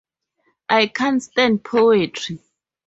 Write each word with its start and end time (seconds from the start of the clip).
I 0.67 0.87
can't 0.87 1.21
stand 1.21 1.63
poetry. 1.63 2.39